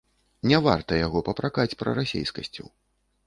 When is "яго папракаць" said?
1.01-1.77